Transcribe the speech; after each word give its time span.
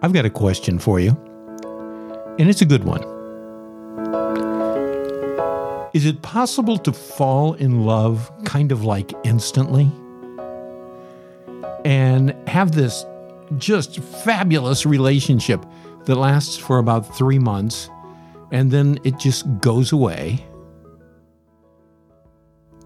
I've 0.00 0.12
got 0.12 0.24
a 0.24 0.30
question 0.30 0.78
for 0.78 1.00
you, 1.00 1.10
and 2.38 2.48
it's 2.48 2.62
a 2.62 2.66
good 2.66 2.84
one. 2.84 3.02
Is 5.92 6.06
it 6.06 6.22
possible 6.22 6.78
to 6.78 6.92
fall 6.92 7.54
in 7.54 7.84
love 7.84 8.30
kind 8.44 8.70
of 8.70 8.84
like 8.84 9.12
instantly 9.24 9.90
and 11.84 12.30
have 12.46 12.72
this 12.72 13.04
just 13.56 13.98
fabulous 13.98 14.86
relationship 14.86 15.64
that 16.04 16.14
lasts 16.14 16.56
for 16.56 16.78
about 16.78 17.16
three 17.16 17.38
months 17.38 17.90
and 18.52 18.70
then 18.70 19.00
it 19.02 19.18
just 19.18 19.46
goes 19.60 19.90
away? 19.90 20.46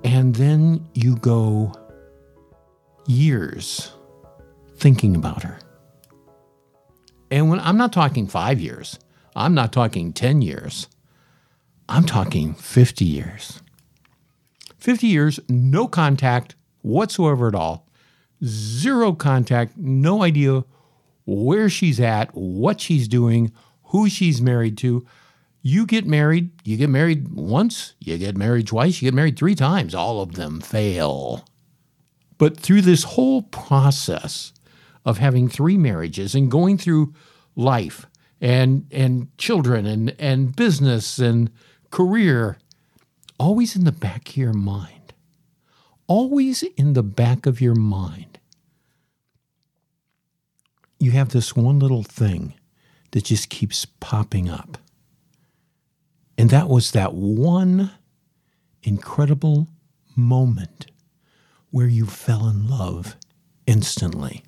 And 0.04 0.34
then 0.36 0.88
you 0.94 1.16
go 1.16 1.74
years 3.06 3.92
thinking 4.76 5.16
about 5.16 5.42
her. 5.42 5.58
And 7.32 7.48
when 7.48 7.60
I'm 7.60 7.78
not 7.78 7.94
talking 7.94 8.26
five 8.26 8.60
years, 8.60 8.98
I'm 9.34 9.54
not 9.54 9.72
talking 9.72 10.12
10 10.12 10.42
years, 10.42 10.86
I'm 11.88 12.04
talking 12.04 12.52
50 12.52 13.06
years. 13.06 13.62
50 14.76 15.06
years, 15.06 15.40
no 15.48 15.88
contact 15.88 16.56
whatsoever 16.82 17.48
at 17.48 17.54
all, 17.54 17.88
zero 18.44 19.14
contact, 19.14 19.78
no 19.78 20.22
idea 20.22 20.64
where 21.24 21.70
she's 21.70 21.98
at, 22.00 22.34
what 22.34 22.82
she's 22.82 23.08
doing, 23.08 23.50
who 23.84 24.10
she's 24.10 24.42
married 24.42 24.76
to. 24.78 25.06
You 25.62 25.86
get 25.86 26.04
married, 26.04 26.50
you 26.64 26.76
get 26.76 26.90
married 26.90 27.28
once, 27.30 27.94
you 27.98 28.18
get 28.18 28.36
married 28.36 28.66
twice, 28.66 29.00
you 29.00 29.06
get 29.06 29.14
married 29.14 29.38
three 29.38 29.54
times. 29.54 29.94
All 29.94 30.20
of 30.20 30.34
them 30.34 30.60
fail. 30.60 31.46
But 32.36 32.58
through 32.60 32.82
this 32.82 33.04
whole 33.04 33.40
process 33.40 34.52
of 35.04 35.18
having 35.18 35.48
three 35.48 35.76
marriages 35.76 36.34
and 36.34 36.50
going 36.50 36.78
through 36.78 37.12
life 37.56 38.06
and 38.40 38.86
and 38.90 39.36
children 39.38 39.86
and 39.86 40.14
and 40.18 40.56
business 40.56 41.18
and 41.18 41.50
career 41.90 42.58
always 43.38 43.76
in 43.76 43.84
the 43.84 43.92
back 43.92 44.30
of 44.30 44.36
your 44.36 44.52
mind 44.52 45.12
always 46.06 46.62
in 46.76 46.94
the 46.94 47.02
back 47.02 47.46
of 47.46 47.60
your 47.60 47.74
mind 47.74 48.38
you 51.02 51.10
have 51.10 51.30
this 51.30 51.56
one 51.56 51.80
little 51.80 52.04
thing 52.04 52.54
that 53.10 53.24
just 53.24 53.48
keeps 53.48 53.84
popping 53.84 54.48
up. 54.48 54.78
And 56.38 56.48
that 56.50 56.68
was 56.68 56.92
that 56.92 57.12
one 57.14 57.90
incredible 58.82 59.68
moment 60.14 60.86
where 61.70 61.88
you 61.88 62.06
fell 62.06 62.48
in 62.48 62.68
love 62.68 63.16
instantly 63.66 64.44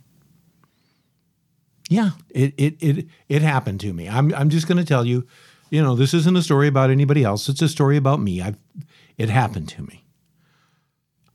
yeah, 1.89 2.11
it 2.31 2.55
it 2.57 2.77
it 2.81 3.07
it 3.29 3.43
happened 3.43 3.81
to 3.81 3.93
me. 3.93 4.09
I'm 4.09 4.35
I'm 4.35 4.49
just 4.49 4.67
going 4.67 4.79
to 4.79 4.85
tell 4.85 5.05
you, 5.05 5.27
you 5.71 5.83
know, 5.83 5.95
this 5.95 6.15
isn't 6.15 6.37
a 6.37 6.43
story 6.43 6.69
about 6.69 6.91
anybody 6.91 7.25
else. 7.25 7.49
It's 7.49 7.63
a 7.63 7.69
story 7.69 7.97
about 7.97 8.21
me. 8.21 8.41
I've 8.41 8.57
it 9.19 9.29
happened 9.29 9.69
to 9.71 9.83
me. 9.83 10.05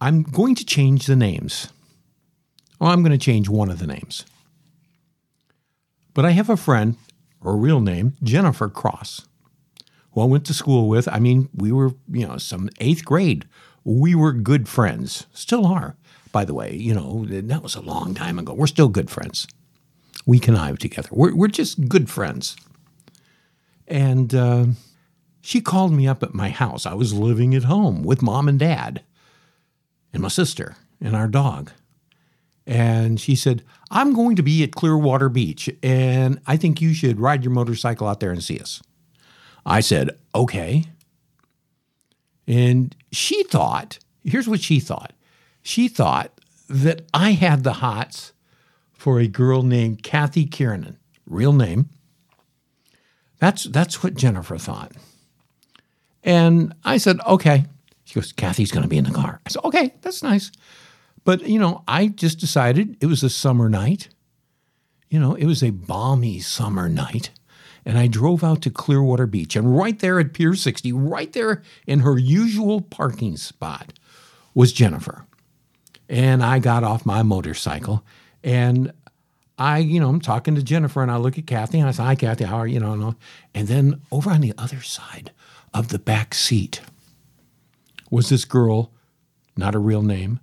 I'm 0.02 0.23
going 0.23 0.56
to 0.56 0.66
change 0.66 1.06
the 1.06 1.16
names. 1.16 1.67
Well, 2.80 2.91
I'm 2.91 3.03
going 3.03 3.11
to 3.11 3.17
change 3.17 3.50
one 3.50 3.69
of 3.69 3.80
the 3.80 3.88
names. 3.88 4.25
But 6.14 6.25
I 6.25 6.31
have 6.31 6.50
a 6.50 6.58
friend, 6.58 6.97
her 7.44 7.56
real 7.56 7.81
name, 7.81 8.16
Jennifer 8.23 8.69
Cross, 8.69 9.28
who 10.11 10.22
I 10.22 10.25
went 10.25 10.45
to 10.47 10.53
school 10.53 10.88
with. 10.88 11.08
I 11.08 11.19
mean, 11.19 11.50
we 11.53 11.72
were, 11.72 11.91
you 12.09 12.25
know, 12.25 12.38
some 12.38 12.69
eighth 12.80 13.06
grade. 13.06 13.45
We 13.84 14.16
were 14.16 14.31
good 14.31 14.67
friends, 14.67 15.28
still 15.34 15.66
are, 15.66 15.95
by 16.31 16.45
the 16.45 16.53
way. 16.53 16.73
You 16.73 16.94
know, 16.94 17.25
that 17.25 17.63
was 17.63 17.75
a 17.75 17.81
long 17.81 18.13
time 18.13 18.39
ago. 18.39 18.53
We're 18.53 18.67
still 18.67 18.89
good 18.89 19.09
friends 19.09 19.47
we 20.30 20.38
connive 20.38 20.77
together. 20.77 21.09
We're, 21.11 21.33
we're 21.33 21.47
just 21.47 21.89
good 21.89 22.08
friends. 22.08 22.55
And 23.88 24.35
uh, 24.35 24.66
she 25.41 25.59
called 25.59 25.91
me 25.91 26.07
up 26.07 26.22
at 26.22 26.35
my 26.35 26.50
house. 26.50 26.85
I 26.85 26.94
was 26.94 27.13
living 27.16 27.56
at 27.56 27.63
home 27.63 28.03
with 28.03 28.22
mom 28.22 28.47
and 28.47 28.59
dad 28.59 29.01
and 30.13 30.22
my 30.22 30.28
sister 30.28 30.75
and 31.01 31.16
our 31.16 31.28
dog. 31.28 31.72
And 32.68 33.19
she 33.19 33.35
said, 33.35 33.63
I'm 33.89 34.13
going 34.13 34.35
to 34.35 34.44
be 34.44 34.62
at 34.63 34.75
Clearwater 34.75 35.29
Beach, 35.29 35.68
and 35.81 36.39
I 36.45 36.57
think 36.57 36.79
you 36.79 36.94
should 36.94 37.19
ride 37.19 37.44
your 37.44 37.51
motorcycle 37.51 38.07
out 38.07 38.19
there 38.19 38.29
and 38.29 38.44
see 38.44 38.59
us. 38.59 38.84
I 39.66 39.79
said, 39.79 40.12
okay. 40.35 40.84
And 42.47 42.95
she 43.12 43.41
thought, 43.45 43.97
here's 44.23 44.47
what 44.47 44.62
she 44.62 44.79
thought 44.79 45.13
she 45.63 45.88
thought 45.88 46.39
that 46.69 47.01
I 47.16 47.31
had 47.31 47.63
the 47.63 47.73
hots 47.73 48.34
for 49.00 49.18
a 49.22 49.28
girl 49.28 49.64
named 49.64 50.04
Kathy 50.04 50.46
Kiernan, 50.46 50.98
real 51.26 51.54
name. 51.54 51.88
That's 53.40 53.64
that's 53.64 54.04
what 54.04 54.16
Jennifer 54.16 54.58
thought. 54.58 54.92
And 56.22 56.74
I 56.84 56.98
said, 56.98 57.22
okay. 57.26 57.66
She 58.04 58.16
goes, 58.16 58.34
Kathy's 58.34 58.74
going 58.74 58.84
to 58.84 58.90
be 58.90 58.98
in 58.98 59.06
the 59.06 59.12
car. 59.12 59.40
I 59.46 59.50
said, 59.50 59.64
okay, 59.64 59.94
that's 60.02 60.22
nice. 60.22 60.52
But, 61.24 61.48
you 61.48 61.60
know, 61.60 61.82
I 61.88 62.08
just 62.08 62.40
decided 62.40 62.98
it 63.00 63.06
was 63.06 63.24
a 63.24 63.30
summer 63.30 63.70
night. 63.70 64.10
You 65.10 65.20
know, 65.20 65.34
it 65.34 65.46
was 65.46 65.64
a 65.64 65.70
balmy 65.70 66.40
summer 66.40 66.90
night. 66.90 67.30
And 67.86 67.98
I 67.98 68.08
drove 68.08 68.44
out 68.44 68.62
to 68.64 68.70
Clearwater 68.70 69.28
Beach. 69.28 69.56
And 69.56 69.78
right 69.78 69.98
there 69.98 70.20
at 70.20 70.34
Pier 70.34 70.56
60, 70.56 70.92
right 70.92 71.31
there 71.31 71.64
in 71.88 72.02
her 72.02 72.18
usual 72.18 72.81
parking 72.81 73.38
spot, 73.38 73.94
was 74.54 74.74
Jennifer. 74.74 75.26
And 76.10 76.44
I 76.44 76.60
got 76.60 76.84
off 76.84 77.06
my 77.06 77.24
motorcycle 77.24 78.04
and 78.44 78.91
I, 79.57 79.79
you 79.79 80.00
know, 80.00 80.07
I'm 80.07 80.22
talking 80.22 80.55
to 80.55 80.63
Jennifer 80.63 81.01
and 81.01 81.11
I 81.11 81.17
look 81.17 81.38
at 81.38 81.45
Kathy 81.45 81.79
and 81.79 81.88
I 81.88 81.91
say, 81.91 82.03
Hi, 82.03 82.16
Kathy, 82.16 82.45
how 82.45 82.57
are 82.57 82.67
you? 82.67 82.75
you 82.75 82.79
know, 82.79 83.16
and 83.53 83.67
then 83.67 84.01
over 84.11 84.29
on 84.29 84.41
the 84.41 84.53
other 84.57 84.81
side 84.81 85.31
of 85.73 85.89
the 85.89 86.00
back 86.00 86.33
seat 86.33 86.81
was 88.09 88.29
this 88.29 88.45
girl, 88.45 88.91
not 89.57 89.75
a 89.75 89.79
real 89.79 90.01
name, 90.01 90.39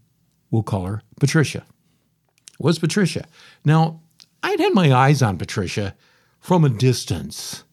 we'll 0.50 0.62
call 0.62 0.84
her 0.84 1.02
Patricia. 1.18 1.64
Was 2.58 2.78
Patricia. 2.78 3.26
Now, 3.64 4.00
I'd 4.42 4.60
had 4.60 4.74
my 4.74 4.92
eyes 4.92 5.22
on 5.22 5.36
Patricia 5.38 5.94
from 6.38 6.64
a 6.64 6.68
distance. 6.68 7.64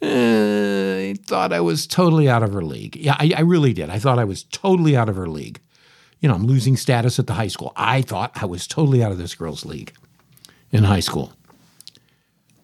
Eh, 0.00 1.10
I 1.10 1.14
thought 1.24 1.52
I 1.52 1.60
was 1.60 1.86
totally 1.86 2.28
out 2.28 2.42
of 2.42 2.52
her 2.52 2.62
league. 2.62 2.96
Yeah, 2.96 3.16
I, 3.18 3.32
I 3.36 3.40
really 3.40 3.72
did. 3.72 3.90
I 3.90 3.98
thought 3.98 4.18
I 4.18 4.24
was 4.24 4.44
totally 4.44 4.96
out 4.96 5.08
of 5.08 5.16
her 5.16 5.28
league 5.28 5.60
you 6.20 6.28
know, 6.28 6.34
I'm 6.34 6.46
losing 6.46 6.76
status 6.76 7.18
at 7.18 7.26
the 7.26 7.34
high 7.34 7.48
school. 7.48 7.72
I 7.76 8.02
thought 8.02 8.32
I 8.34 8.46
was 8.46 8.66
totally 8.66 9.02
out 9.02 9.12
of 9.12 9.18
this 9.18 9.34
girl's 9.34 9.64
league 9.64 9.92
in 10.70 10.84
high 10.84 11.00
school. 11.00 11.32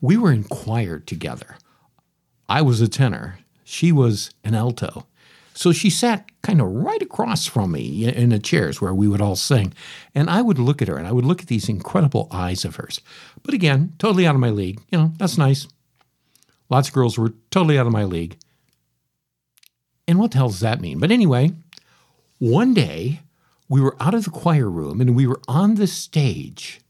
We 0.00 0.16
were 0.16 0.32
in 0.32 0.44
choir 0.44 0.98
together. 0.98 1.56
I 2.48 2.62
was 2.62 2.80
a 2.80 2.88
tenor, 2.88 3.38
she 3.64 3.92
was 3.92 4.30
an 4.44 4.54
alto. 4.54 5.06
So 5.56 5.72
she 5.72 5.88
sat 5.88 6.28
kind 6.42 6.60
of 6.60 6.66
right 6.66 7.00
across 7.00 7.46
from 7.46 7.70
me 7.72 8.04
in 8.06 8.30
the 8.30 8.40
chairs 8.40 8.80
where 8.80 8.92
we 8.92 9.06
would 9.06 9.20
all 9.20 9.36
sing. 9.36 9.72
And 10.12 10.28
I 10.28 10.42
would 10.42 10.58
look 10.58 10.82
at 10.82 10.88
her 10.88 10.96
and 10.96 11.06
I 11.06 11.12
would 11.12 11.24
look 11.24 11.42
at 11.42 11.46
these 11.46 11.68
incredible 11.68 12.26
eyes 12.32 12.64
of 12.64 12.74
hers. 12.76 13.00
But 13.44 13.54
again, 13.54 13.92
totally 13.98 14.26
out 14.26 14.34
of 14.34 14.40
my 14.40 14.50
league. 14.50 14.80
You 14.90 14.98
know, 14.98 15.12
that's 15.16 15.38
nice. 15.38 15.68
Lots 16.70 16.88
of 16.88 16.94
girls 16.94 17.16
were 17.16 17.34
totally 17.50 17.78
out 17.78 17.86
of 17.86 17.92
my 17.92 18.02
league. 18.02 18.36
And 20.08 20.18
what 20.18 20.32
the 20.32 20.38
hell 20.38 20.48
does 20.48 20.60
that 20.60 20.80
mean? 20.80 20.98
But 20.98 21.12
anyway, 21.12 21.52
one 22.38 22.74
day 22.74 23.20
we 23.68 23.80
were 23.80 23.96
out 24.00 24.14
of 24.14 24.24
the 24.24 24.30
choir 24.30 24.68
room 24.68 25.00
and 25.00 25.16
we 25.16 25.26
were 25.26 25.40
on 25.48 25.76
the 25.76 25.86
stage. 25.86 26.80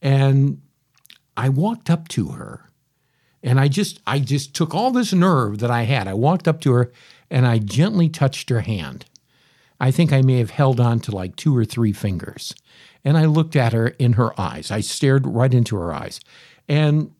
And 0.00 0.60
I 1.36 1.48
walked 1.48 1.90
up 1.90 2.08
to 2.08 2.28
her 2.28 2.68
and 3.42 3.58
I 3.58 3.68
just 3.68 4.00
I 4.06 4.18
just 4.18 4.54
took 4.54 4.74
all 4.74 4.90
this 4.90 5.12
nerve 5.12 5.58
that 5.58 5.70
I 5.70 5.82
had. 5.82 6.06
I 6.06 6.14
walked 6.14 6.46
up 6.46 6.60
to 6.62 6.72
her 6.72 6.92
and 7.30 7.46
I 7.46 7.58
gently 7.58 8.08
touched 8.08 8.50
her 8.50 8.60
hand. 8.60 9.04
I 9.80 9.90
think 9.90 10.12
I 10.12 10.22
may 10.22 10.38
have 10.38 10.50
held 10.50 10.78
on 10.78 11.00
to 11.00 11.14
like 11.14 11.34
two 11.34 11.56
or 11.56 11.64
three 11.64 11.92
fingers. 11.92 12.54
And 13.04 13.18
I 13.18 13.24
looked 13.24 13.56
at 13.56 13.72
her 13.72 13.88
in 13.88 14.12
her 14.12 14.38
eyes. 14.40 14.70
I 14.70 14.80
stared 14.80 15.26
right 15.26 15.52
into 15.52 15.74
her 15.76 15.92
eyes. 15.92 16.20
And 16.68 17.12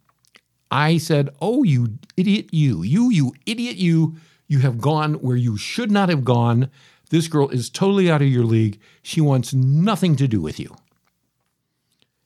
I 0.71 0.99
said, 0.99 1.31
"Oh, 1.41 1.65
you 1.65 1.99
idiot 2.17 2.49
you. 2.53 2.83
You 2.83 3.11
you 3.11 3.35
idiot 3.47 3.77
you. 3.77 4.17
You 4.47 4.61
have 4.61 4.81
gone 4.81 5.15
where 5.15 5.37
you 5.37 5.57
should 5.57 5.91
not 5.91 6.09
have 6.09 6.25
gone 6.25 6.71
this 7.13 7.29
girl 7.29 7.51
is 7.51 7.69
totally 7.69 8.11
out 8.11 8.23
of 8.23 8.29
your 8.29 8.45
league. 8.45 8.81
She 9.03 9.21
wants 9.21 9.53
nothing 9.53 10.17
to 10.17 10.27
do 10.27 10.41
with 10.41 10.59
you. 10.59 10.75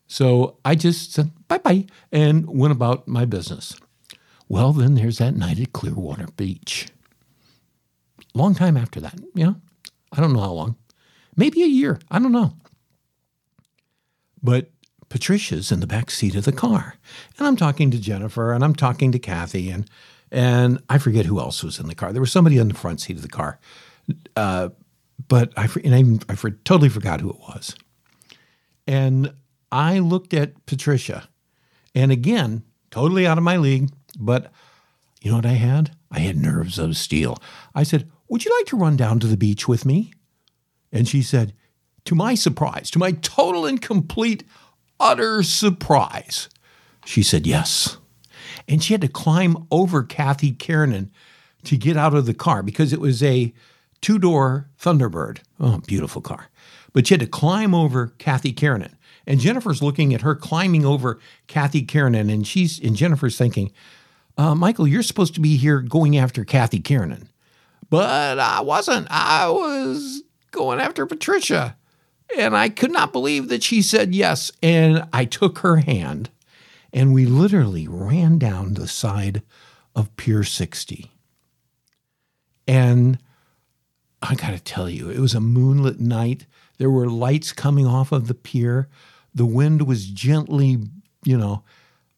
So 0.07 0.57
I 0.63 0.75
just 0.75 1.11
said 1.11 1.31
bye 1.49 1.57
bye 1.57 1.87
and 2.09 2.47
went 2.47 2.71
about 2.71 3.05
my 3.05 3.25
business. 3.25 3.75
Well, 4.47 4.71
then 4.71 4.95
there's 4.95 5.17
that 5.17 5.35
night 5.35 5.59
at 5.59 5.73
Clearwater 5.73 6.27
Beach. 6.37 6.87
Long 8.33 8.55
time 8.55 8.77
after 8.77 9.01
that, 9.01 9.19
you 9.35 9.45
know, 9.45 9.55
I 10.13 10.21
don't 10.21 10.31
know 10.31 10.39
how 10.39 10.53
long, 10.53 10.77
maybe 11.35 11.63
a 11.63 11.67
year, 11.67 11.99
I 12.09 12.19
don't 12.19 12.31
know. 12.31 12.53
But 14.41 14.69
Patricia's 15.09 15.69
in 15.69 15.81
the 15.81 15.87
back 15.87 16.09
seat 16.09 16.35
of 16.35 16.45
the 16.45 16.53
car, 16.53 16.95
and 17.37 17.45
I'm 17.45 17.57
talking 17.57 17.91
to 17.91 17.99
Jennifer, 17.99 18.53
and 18.53 18.63
I'm 18.63 18.75
talking 18.75 19.11
to 19.11 19.19
Kathy, 19.19 19.69
and 19.69 19.89
and 20.31 20.81
I 20.89 20.97
forget 20.97 21.25
who 21.25 21.39
else 21.39 21.61
was 21.61 21.77
in 21.77 21.87
the 21.87 21.95
car. 21.95 22.13
There 22.13 22.21
was 22.21 22.31
somebody 22.31 22.57
in 22.57 22.69
the 22.69 22.73
front 22.73 23.01
seat 23.01 23.17
of 23.17 23.21
the 23.21 23.27
car, 23.27 23.59
uh, 24.35 24.69
but 25.27 25.53
I, 25.57 25.67
and 25.83 26.21
I, 26.29 26.33
I 26.33 26.35
totally 26.63 26.89
forgot 26.89 27.21
who 27.21 27.29
it 27.29 27.39
was. 27.39 27.75
And 28.87 29.33
I 29.71 29.99
looked 29.99 30.33
at 30.33 30.65
Patricia 30.65 31.27
And 31.93 32.11
again, 32.11 32.63
totally 32.91 33.27
out 33.27 33.37
of 33.37 33.43
my 33.43 33.57
league, 33.57 33.89
but 34.17 34.51
you 35.21 35.31
know 35.31 35.37
what 35.37 35.45
I 35.45 35.53
had? 35.53 35.91
I 36.11 36.19
had 36.19 36.37
nerves 36.37 36.79
of 36.79 36.95
steel. 36.95 37.37
I 37.75 37.83
said, 37.83 38.09
Would 38.29 38.45
you 38.45 38.55
like 38.57 38.67
to 38.67 38.77
run 38.77 38.95
down 38.95 39.19
to 39.19 39.27
the 39.27 39.37
beach 39.37 39.67
with 39.67 39.85
me? 39.85 40.13
And 40.91 41.07
she 41.07 41.21
said, 41.21 41.53
To 42.05 42.15
my 42.15 42.35
surprise, 42.35 42.89
to 42.91 42.99
my 42.99 43.11
total 43.11 43.65
and 43.65 43.81
complete, 43.81 44.43
utter 44.99 45.43
surprise, 45.43 46.49
she 47.05 47.23
said, 47.23 47.45
Yes. 47.45 47.97
And 48.69 48.81
she 48.83 48.93
had 48.93 49.01
to 49.01 49.07
climb 49.07 49.67
over 49.71 50.03
Kathy 50.03 50.51
Kiernan 50.51 51.11
to 51.63 51.77
get 51.77 51.97
out 51.97 52.13
of 52.13 52.25
the 52.25 52.33
car 52.33 52.63
because 52.63 52.93
it 52.93 53.01
was 53.01 53.21
a 53.21 53.53
two 54.01 54.19
door 54.19 54.69
Thunderbird. 54.79 55.39
Oh, 55.59 55.79
beautiful 55.85 56.21
car. 56.21 56.49
But 56.93 57.07
she 57.07 57.13
had 57.13 57.21
to 57.21 57.27
climb 57.27 57.75
over 57.75 58.13
Kathy 58.17 58.53
Kiernan. 58.53 58.95
And 59.25 59.39
Jennifer's 59.39 59.81
looking 59.81 60.13
at 60.13 60.21
her 60.21 60.35
climbing 60.35 60.85
over 60.85 61.19
Kathy 61.47 61.81
Kiernan, 61.81 62.29
and 62.29 62.47
she's 62.47 62.79
and 62.79 62.95
Jennifer's 62.95 63.37
thinking, 63.37 63.71
uh, 64.37 64.55
Michael, 64.55 64.87
you're 64.87 65.03
supposed 65.03 65.33
to 65.35 65.41
be 65.41 65.57
here 65.57 65.81
going 65.81 66.17
after 66.17 66.45
Kathy 66.45 66.79
Kiernan. 66.79 67.29
But 67.89 68.39
I 68.39 68.61
wasn't. 68.61 69.07
I 69.09 69.49
was 69.49 70.23
going 70.51 70.79
after 70.79 71.05
Patricia. 71.05 71.75
And 72.37 72.57
I 72.57 72.69
could 72.69 72.91
not 72.91 73.13
believe 73.13 73.47
that 73.49 73.63
she 73.63 73.81
said 73.81 74.13
yes. 74.13 74.51
And 74.61 75.07
I 75.13 75.25
took 75.25 75.59
her 75.59 75.77
hand 75.77 76.29
and 76.93 77.13
we 77.13 77.25
literally 77.25 77.87
ran 77.87 78.37
down 78.37 78.73
the 78.73 78.87
side 78.87 79.41
of 79.95 80.15
Pier 80.17 80.43
60. 80.43 81.11
And 82.67 83.19
I 84.21 84.35
got 84.35 84.51
to 84.51 84.59
tell 84.59 84.89
you, 84.89 85.09
it 85.09 85.19
was 85.19 85.35
a 85.35 85.39
moonlit 85.39 85.99
night. 85.99 86.45
There 86.77 86.89
were 86.89 87.09
lights 87.09 87.51
coming 87.53 87.85
off 87.85 88.11
of 88.11 88.27
the 88.27 88.33
pier. 88.33 88.87
The 89.33 89.45
wind 89.45 89.87
was 89.87 90.07
gently, 90.07 90.77
you 91.23 91.37
know, 91.37 91.63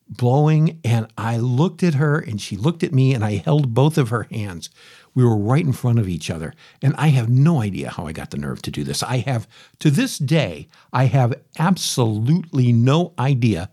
blowing. 0.07 0.79
And 0.83 1.07
I 1.17 1.37
looked 1.37 1.83
at 1.83 1.95
her 1.95 2.19
and 2.19 2.41
she 2.41 2.57
looked 2.57 2.83
at 2.83 2.93
me 2.93 3.13
and 3.13 3.23
I 3.23 3.35
held 3.35 3.73
both 3.73 3.97
of 3.97 4.09
her 4.09 4.23
hands. 4.31 4.69
We 5.13 5.23
were 5.23 5.37
right 5.37 5.65
in 5.65 5.73
front 5.73 5.99
of 5.99 6.07
each 6.07 6.29
other. 6.29 6.53
And 6.81 6.95
I 6.97 7.09
have 7.09 7.29
no 7.29 7.61
idea 7.61 7.89
how 7.89 8.07
I 8.07 8.13
got 8.13 8.31
the 8.31 8.37
nerve 8.37 8.61
to 8.63 8.71
do 8.71 8.83
this. 8.83 9.03
I 9.03 9.17
have, 9.17 9.47
to 9.79 9.91
this 9.91 10.17
day, 10.17 10.67
I 10.93 11.05
have 11.05 11.33
absolutely 11.57 12.71
no 12.71 13.13
idea 13.19 13.69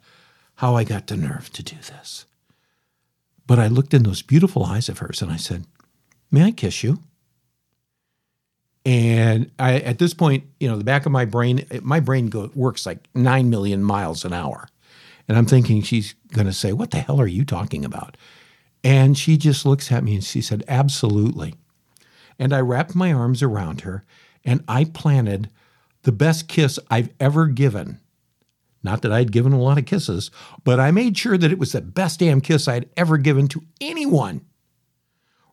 how 0.56 0.74
I 0.74 0.84
got 0.84 1.06
the 1.06 1.16
nerve 1.16 1.50
to 1.52 1.62
do 1.62 1.76
this. 1.76 2.26
But 3.46 3.58
I 3.58 3.68
looked 3.68 3.94
in 3.94 4.02
those 4.02 4.22
beautiful 4.22 4.64
eyes 4.64 4.88
of 4.88 4.98
hers 4.98 5.22
and 5.22 5.30
I 5.30 5.36
said, 5.36 5.66
May 6.30 6.44
I 6.44 6.50
kiss 6.50 6.82
you? 6.82 6.98
And 8.86 9.50
I, 9.58 9.80
at 9.80 9.98
this 9.98 10.14
point, 10.14 10.44
you 10.60 10.68
know, 10.68 10.78
the 10.78 10.84
back 10.84 11.06
of 11.06 11.12
my 11.12 11.24
brain, 11.24 11.66
my 11.82 11.98
brain 11.98 12.28
go, 12.28 12.52
works 12.54 12.86
like 12.86 13.00
9 13.16 13.50
million 13.50 13.82
miles 13.82 14.24
an 14.24 14.32
hour. 14.32 14.68
And 15.26 15.36
I'm 15.36 15.44
thinking 15.44 15.82
she's 15.82 16.14
going 16.32 16.46
to 16.46 16.52
say, 16.52 16.72
What 16.72 16.92
the 16.92 17.00
hell 17.00 17.20
are 17.20 17.26
you 17.26 17.44
talking 17.44 17.84
about? 17.84 18.16
And 18.84 19.18
she 19.18 19.36
just 19.36 19.66
looks 19.66 19.90
at 19.90 20.04
me 20.04 20.14
and 20.14 20.22
she 20.22 20.40
said, 20.40 20.62
Absolutely. 20.68 21.56
And 22.38 22.52
I 22.52 22.60
wrapped 22.60 22.94
my 22.94 23.12
arms 23.12 23.42
around 23.42 23.80
her 23.80 24.04
and 24.44 24.62
I 24.68 24.84
planted 24.84 25.50
the 26.02 26.12
best 26.12 26.46
kiss 26.46 26.78
I've 26.88 27.10
ever 27.18 27.48
given. 27.48 27.98
Not 28.84 29.02
that 29.02 29.10
I'd 29.10 29.32
given 29.32 29.52
a 29.52 29.60
lot 29.60 29.78
of 29.78 29.86
kisses, 29.86 30.30
but 30.62 30.78
I 30.78 30.92
made 30.92 31.18
sure 31.18 31.36
that 31.36 31.50
it 31.50 31.58
was 31.58 31.72
the 31.72 31.80
best 31.80 32.20
damn 32.20 32.40
kiss 32.40 32.68
I'd 32.68 32.88
ever 32.96 33.18
given 33.18 33.48
to 33.48 33.62
anyone. 33.80 34.42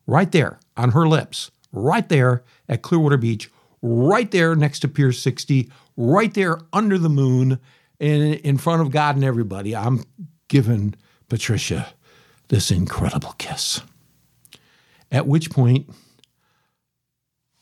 Right 0.05 0.31
there 0.31 0.59
on 0.77 0.91
her 0.91 1.07
lips, 1.07 1.49
right 1.73 2.07
there 2.07 2.43
at 2.69 2.81
Clearwater 2.81 3.17
Beach, 3.17 3.51
right 3.81 4.31
there 4.31 4.55
next 4.55 4.79
to 4.79 4.87
Pier 4.87 5.11
60, 5.11 5.69
right 5.97 6.33
there 6.33 6.59
under 6.71 6.97
the 6.97 7.09
moon, 7.09 7.59
in, 7.99 8.33
in 8.35 8.57
front 8.57 8.81
of 8.81 8.91
God 8.91 9.15
and 9.15 9.23
everybody. 9.23 9.75
I'm 9.75 10.03
giving 10.47 10.95
Patricia 11.29 11.93
this 12.49 12.71
incredible 12.71 13.33
kiss. 13.37 13.81
At 15.11 15.27
which 15.27 15.49
point, 15.51 15.89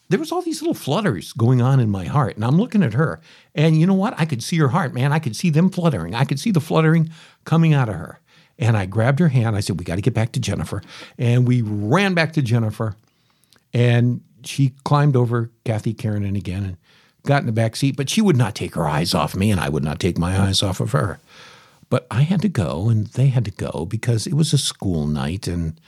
there 0.10 0.20
was 0.20 0.32
all 0.32 0.42
these 0.42 0.62
little 0.62 0.74
flutters 0.74 1.32
going 1.34 1.62
on 1.62 1.80
in 1.80 1.90
my 1.90 2.04
heart 2.04 2.36
and 2.36 2.44
i'm 2.44 2.58
looking 2.58 2.84
at 2.84 2.94
her 2.94 3.22
and 3.56 3.80
you 3.80 3.88
know 3.88 3.94
what? 3.94 4.14
I 4.18 4.26
could 4.26 4.44
see 4.44 4.58
her 4.58 4.70
heart 4.70 4.94
man. 4.94 5.12
I 5.12 5.20
could 5.20 5.36
see 5.36 5.50
them 5.50 5.70
fluttering. 5.70 6.16
I 6.16 6.26
could 6.26 6.40
see 6.40 6.52
the 6.52 6.62
fluttering 6.62 7.10
coming 7.46 7.74
out 7.74 7.90
of 7.90 7.96
her. 7.96 8.20
And 8.58 8.78
i 8.78 8.86
grabbed 8.86 9.20
her 9.20 9.30
hand. 9.30 9.56
I 9.56 9.60
said 9.60 9.80
we 9.80 9.86
got 9.86 9.96
to 9.96 10.02
get 10.02 10.14
back 10.14 10.32
to 10.34 10.40
jennifer. 10.40 10.82
And 11.18 11.48
we 11.48 11.62
ran 11.62 12.14
back 12.14 12.34
to 12.34 12.42
jennifer 12.42 12.96
and 13.74 14.22
she 14.44 14.74
climbed 14.84 15.16
over 15.16 15.52
kathy 15.66 15.94
kiernan 15.94 16.36
again 16.36 16.64
and 16.64 16.78
got 17.24 17.42
in 17.42 17.46
the 17.46 17.52
back 17.52 17.76
seat 17.76 17.96
but 17.96 18.10
she 18.10 18.22
would 18.22 18.38
not 18.38 18.56
take 18.56 18.76
her 18.76 18.88
eyes 18.88 19.14
off 19.14 19.36
me 19.36 19.52
and 19.52 19.60
i 19.60 19.70
would 19.70 19.84
not 19.84 20.00
take 20.00 20.18
my 20.18 20.40
eyes 20.40 20.64
off 20.64 20.80
of 20.80 20.92
her 20.92 21.20
but 21.90 22.08
i 22.10 22.22
had 22.24 22.42
to 22.42 22.50
go 22.50 22.90
and 22.90 23.08
they 23.08 23.28
had 23.28 23.46
to 23.46 23.52
go 23.52 23.86
because 23.86 24.26
it 24.26 24.34
was 24.34 24.54
a 24.54 24.58
school 24.58 25.06
night 25.06 25.48
and 25.48 25.80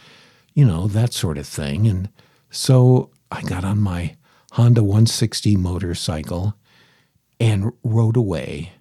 you 0.53 0.63
know 0.63 0.87
that 0.87 1.13
sort 1.13 1.37
of 1.37 1.47
thing 1.47 1.87
and 1.87 2.09
so 2.53 3.09
I 3.33 3.41
got 3.41 3.65
on 3.65 3.79
my 3.79 4.15
Honda 4.51 4.83
160 4.83 5.55
motorcycle 5.55 6.53
and 7.39 7.73
rode 7.83 8.15
away, 8.15 8.73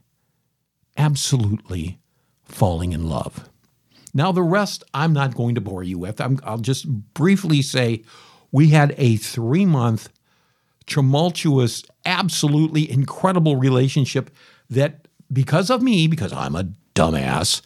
absolutely 0.98 1.98
falling 2.44 2.92
in 2.92 3.08
love. 3.08 3.48
Now, 4.12 4.30
the 4.30 4.42
rest 4.42 4.84
I'm 4.92 5.14
not 5.14 5.34
going 5.34 5.54
to 5.54 5.62
bore 5.62 5.82
you 5.82 5.98
with. 5.98 6.20
i 6.20 6.26
will 6.26 6.58
just 6.58 6.86
briefly 7.14 7.62
say 7.62 8.02
we 8.52 8.68
had 8.68 8.94
a 8.98 9.16
three 9.16 9.66
month, 9.66 10.10
tumultuous, 10.86 11.82
absolutely 12.04 12.90
incredible 12.90 13.56
relationship 13.56 14.30
that, 14.70 15.08
because 15.32 15.70
of 15.70 15.82
me, 15.82 16.06
because 16.06 16.32
I'm 16.32 16.54
a 16.54 16.68
dumbass, 16.94 17.62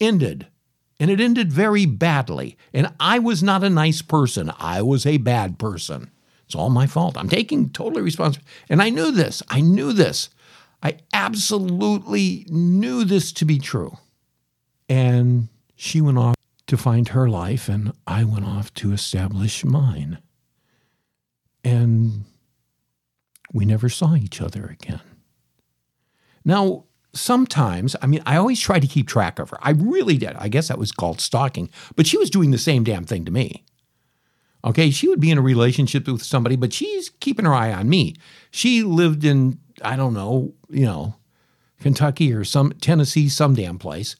ended 0.00 0.46
and 1.02 1.10
it 1.10 1.20
ended 1.20 1.52
very 1.52 1.84
badly. 1.84 2.56
And 2.72 2.92
I 3.00 3.18
was 3.18 3.42
not 3.42 3.64
a 3.64 3.70
nice 3.70 4.02
person. 4.02 4.52
I 4.60 4.82
was 4.82 5.04
a 5.04 5.16
bad 5.16 5.58
person. 5.58 6.12
It's 6.46 6.54
all 6.54 6.70
my 6.70 6.86
fault. 6.86 7.18
I'm 7.18 7.28
taking 7.28 7.70
totally 7.70 8.02
responsibility. 8.02 8.48
And 8.68 8.80
I 8.80 8.88
knew 8.88 9.10
this. 9.10 9.42
I 9.48 9.62
knew 9.62 9.92
this. 9.92 10.30
I 10.80 10.98
absolutely 11.12 12.46
knew 12.48 13.02
this 13.02 13.32
to 13.32 13.44
be 13.44 13.58
true. 13.58 13.96
And 14.88 15.48
she 15.74 16.00
went 16.00 16.18
off 16.18 16.36
to 16.72 16.76
find 16.78 17.08
her 17.08 17.28
life, 17.28 17.68
and 17.68 17.92
I 18.06 18.24
went 18.24 18.46
off 18.46 18.72
to 18.76 18.94
establish 18.94 19.62
mine. 19.62 20.16
And 21.62 22.24
we 23.52 23.66
never 23.66 23.90
saw 23.90 24.14
each 24.14 24.40
other 24.40 24.64
again. 24.80 25.02
Now, 26.46 26.84
sometimes, 27.12 27.94
I 28.00 28.06
mean, 28.06 28.22
I 28.24 28.36
always 28.36 28.58
tried 28.58 28.80
to 28.80 28.88
keep 28.88 29.06
track 29.06 29.38
of 29.38 29.50
her. 29.50 29.58
I 29.60 29.72
really 29.72 30.16
did. 30.16 30.34
I 30.36 30.48
guess 30.48 30.68
that 30.68 30.78
was 30.78 30.92
called 30.92 31.20
stalking, 31.20 31.68
but 31.94 32.06
she 32.06 32.16
was 32.16 32.30
doing 32.30 32.52
the 32.52 32.56
same 32.58 32.84
damn 32.84 33.04
thing 33.04 33.26
to 33.26 33.30
me. 33.30 33.66
Okay, 34.64 34.90
she 34.90 35.08
would 35.08 35.20
be 35.20 35.30
in 35.30 35.36
a 35.36 35.42
relationship 35.42 36.08
with 36.08 36.22
somebody, 36.22 36.56
but 36.56 36.72
she's 36.72 37.10
keeping 37.20 37.44
her 37.44 37.52
eye 37.52 37.74
on 37.74 37.90
me. 37.90 38.16
She 38.50 38.82
lived 38.82 39.26
in, 39.26 39.58
I 39.82 39.94
don't 39.96 40.14
know, 40.14 40.54
you 40.70 40.86
know, 40.86 41.16
Kentucky 41.80 42.32
or 42.32 42.44
some 42.44 42.72
Tennessee, 42.80 43.28
some 43.28 43.54
damn 43.54 43.78
place. 43.78 44.16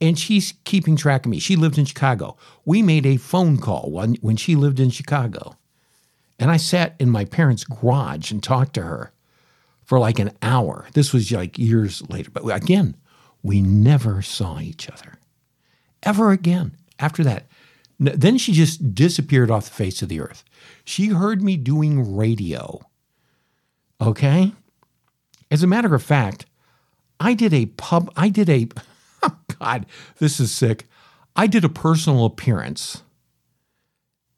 And 0.00 0.18
she's 0.18 0.54
keeping 0.64 0.96
track 0.96 1.26
of 1.26 1.30
me. 1.30 1.38
She 1.40 1.56
lived 1.56 1.78
in 1.78 1.84
Chicago. 1.84 2.36
We 2.64 2.82
made 2.82 3.04
a 3.04 3.16
phone 3.16 3.58
call 3.58 3.90
when, 3.90 4.14
when 4.20 4.36
she 4.36 4.54
lived 4.54 4.78
in 4.78 4.90
Chicago. 4.90 5.56
And 6.38 6.50
I 6.50 6.56
sat 6.56 6.94
in 7.00 7.10
my 7.10 7.24
parents' 7.24 7.64
garage 7.64 8.30
and 8.30 8.42
talked 8.42 8.74
to 8.74 8.82
her 8.82 9.12
for 9.84 9.98
like 9.98 10.18
an 10.18 10.32
hour. 10.40 10.86
This 10.92 11.12
was 11.12 11.32
like 11.32 11.58
years 11.58 12.08
later. 12.08 12.30
But 12.30 12.46
again, 12.48 12.96
we 13.42 13.60
never 13.60 14.22
saw 14.22 14.60
each 14.60 14.88
other 14.88 15.18
ever 16.02 16.30
again 16.30 16.72
after 16.98 17.24
that. 17.24 17.46
Then 17.98 18.38
she 18.38 18.52
just 18.52 18.94
disappeared 18.94 19.50
off 19.50 19.64
the 19.64 19.74
face 19.74 20.02
of 20.02 20.08
the 20.08 20.20
earth. 20.20 20.44
She 20.84 21.08
heard 21.08 21.42
me 21.42 21.56
doing 21.56 22.16
radio. 22.16 22.80
Okay? 24.00 24.52
As 25.50 25.62
a 25.62 25.66
matter 25.66 25.94
of 25.94 26.02
fact, 26.02 26.46
I 27.18 27.34
did 27.34 27.52
a 27.52 27.66
pub, 27.66 28.12
I 28.16 28.28
did 28.28 28.48
a, 28.48 28.68
God, 29.58 29.86
this 30.18 30.40
is 30.40 30.52
sick. 30.52 30.86
I 31.36 31.46
did 31.46 31.64
a 31.64 31.68
personal 31.68 32.24
appearance 32.24 33.02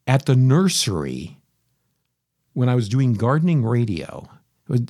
at 0.07 0.25
the 0.25 0.35
nursery 0.35 1.37
when 2.53 2.69
I 2.69 2.75
was 2.75 2.89
doing 2.89 3.13
gardening 3.13 3.63
radio 3.63 4.29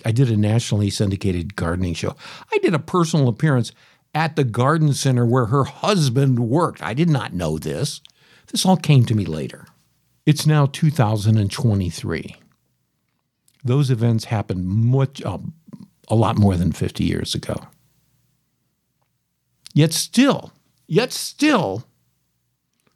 I 0.06 0.12
did 0.12 0.30
a 0.30 0.38
nationally 0.38 0.90
syndicated 0.90 1.56
gardening 1.56 1.94
show. 1.94 2.16
I 2.54 2.58
did 2.60 2.74
a 2.74 2.80
personal 2.80 3.28
appearance 3.28 3.72
at 4.14 4.36
the 4.36 4.44
garden 4.44 4.94
center 4.94 5.26
where 5.26 5.46
her 5.46 5.64
husband 5.64 6.40
worked. 6.40 6.84
I 6.84 6.94
did 6.94 7.10
not 7.10 7.34
know 7.34 7.58
this. 7.58 8.02
This 8.52 8.66
all 8.66 8.78
came 8.78 9.06
to 9.06 9.16
me 9.16 9.26
later. 9.26 9.66
It's 10.26 10.46
now 10.46 10.68
2023. 10.68 12.36
Those 13.64 13.90
events 13.90 14.26
happened 14.26 14.66
much, 14.66 15.22
uh, 15.24 15.38
a 16.10 16.16
lot 16.16 16.38
more 16.38 16.56
than 16.58 16.72
50 16.72 17.04
years 17.04 17.34
ago. 17.34 17.56
Yet 19.74 19.94
still, 19.94 20.52
yet 20.88 21.12
still, 21.12 21.86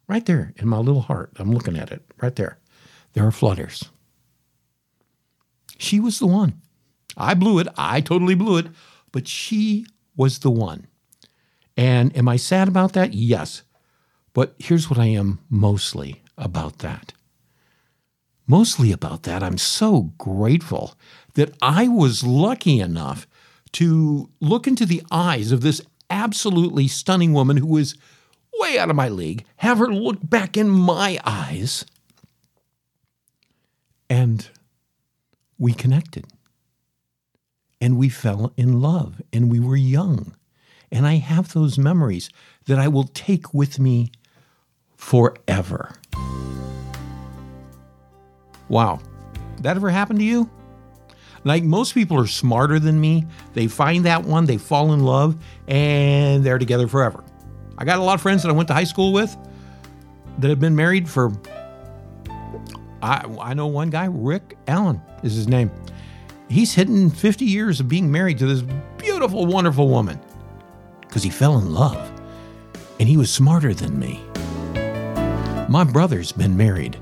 right 0.08 0.26
there 0.26 0.54
in 0.58 0.68
my 0.68 0.78
little 0.78 1.02
heart, 1.02 1.32
I'm 1.38 1.52
looking 1.52 1.78
at 1.78 1.92
it 1.92 2.04
right 2.22 2.36
there. 2.36 2.58
There 3.14 3.26
are 3.26 3.32
flutters. 3.32 3.90
She 5.78 6.00
was 6.00 6.20
the 6.20 6.28
one. 6.28 6.62
I 7.18 7.34
blew 7.34 7.60
it. 7.60 7.68
I 7.78 8.02
totally 8.02 8.36
blew 8.36 8.58
it. 8.58 8.68
But 9.12 9.28
she 9.28 9.86
was 10.16 10.40
the 10.40 10.52
one. 10.52 10.88
And 11.78 12.16
am 12.18 12.28
I 12.28 12.36
sad 12.36 12.68
about 12.68 12.94
that? 12.94 13.14
Yes. 13.14 13.64
But 14.34 14.56
here's 14.60 14.90
what 14.90 15.00
I 15.00 15.08
am 15.08 15.40
mostly 15.50 16.22
about 16.38 16.80
that. 16.80 17.14
Mostly 18.48 18.92
about 18.92 19.24
that, 19.24 19.42
I'm 19.42 19.58
so 19.58 20.14
grateful 20.18 20.96
that 21.34 21.56
I 21.62 21.88
was 21.88 22.24
lucky 22.24 22.80
enough 22.80 23.28
to 23.74 24.30
look 24.40 24.68
into 24.68 24.86
the 24.86 25.02
eyes 25.10 25.52
of 25.52 25.62
this 25.62 25.82
absolutely 26.10 26.88
stunning 26.88 27.34
woman 27.34 27.58
who 27.58 27.68
was 27.68 27.96
way 28.60 28.78
out 28.78 28.90
of 28.90 28.96
my 28.96 29.10
league, 29.10 29.46
have 29.58 29.80
her 29.80 29.88
look 29.88 30.18
back 30.28 30.58
in 30.58 30.70
my 30.70 31.20
eyes, 31.26 31.86
and 34.10 34.50
we 35.58 35.74
connected. 35.74 36.26
And 37.82 37.98
we 37.98 38.10
fell 38.10 38.54
in 38.56 38.82
love, 38.82 39.22
and 39.34 39.52
we 39.52 39.60
were 39.60 39.76
young. 39.76 40.34
And 40.92 41.06
I 41.06 41.16
have 41.16 41.54
those 41.54 41.78
memories 41.78 42.30
that 42.68 42.80
I 42.80 42.88
will 42.88 43.04
take 43.04 43.54
with 43.54 43.80
me 43.80 44.12
forever. 44.96 45.96
Wow. 48.70 49.02
That 49.62 49.76
ever 49.76 49.90
happened 49.90 50.20
to 50.20 50.26
you? 50.26 50.50
Like 51.46 51.64
most 51.64 51.94
people 51.94 52.20
are 52.20 52.28
smarter 52.28 52.80
than 52.80 53.00
me. 53.00 53.26
They 53.54 53.68
find 53.68 54.04
that 54.06 54.24
one, 54.24 54.46
they 54.46 54.58
fall 54.58 54.94
in 54.94 55.02
love, 55.02 55.38
and 55.68 56.44
they're 56.44 56.58
together 56.58 56.88
forever. 56.88 57.24
I 57.78 57.86
got 57.86 58.00
a 58.00 58.02
lot 58.02 58.16
of 58.16 58.22
friends 58.22 58.42
that 58.42 58.50
I 58.50 58.52
went 58.52 58.68
to 58.70 58.74
high 58.74 58.84
school 58.84 59.14
with 59.14 59.38
that 60.40 60.50
have 60.50 60.60
been 60.60 60.76
married 60.76 61.08
for. 61.08 61.32
I, 63.02 63.24
I 63.40 63.54
know 63.54 63.68
one 63.68 63.92
guy, 63.92 64.08
Rick 64.10 64.58
Allen 64.68 65.00
is 65.22 65.36
his 65.36 65.48
name. 65.48 65.70
He's 66.50 66.74
hitting 66.74 67.12
50 67.12 67.46
years 67.46 67.80
of 67.80 67.88
being 67.88 68.12
married 68.12 68.40
to 68.40 68.48
this 68.48 68.64
beautiful, 68.98 69.46
wonderful 69.46 69.88
woman 69.88 70.20
because 71.02 71.22
he 71.22 71.30
fell 71.30 71.60
in 71.60 71.74
love 71.74 72.12
and 73.00 73.08
he 73.08 73.18
was 73.18 73.32
smarter 73.32 73.74
than 73.74 74.00
me. 74.00 74.24
My 75.70 75.84
brother's 75.84 76.32
been 76.32 76.58
married 76.58 76.98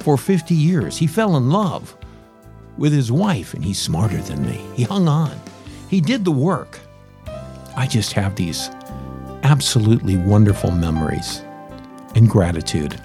for 0.00 0.18
50 0.18 0.54
years. 0.54 0.98
He 0.98 1.06
fell 1.06 1.36
in 1.36 1.48
love 1.48 1.96
with 2.78 2.92
his 2.92 3.10
wife 3.12 3.54
and 3.54 3.64
he's 3.64 3.78
smarter 3.78 4.18
than 4.18 4.46
me. 4.46 4.64
He 4.74 4.84
hung 4.84 5.08
on, 5.08 5.38
he 5.88 6.00
did 6.00 6.24
the 6.24 6.32
work. 6.32 6.80
I 7.76 7.86
just 7.86 8.12
have 8.14 8.36
these 8.36 8.70
absolutely 9.42 10.16
wonderful 10.16 10.70
memories 10.70 11.42
and 12.14 12.28
gratitude. 12.28 13.00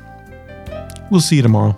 We'll 1.12 1.22
see 1.22 1.36
you 1.38 1.42
tomorrow. 1.42 1.78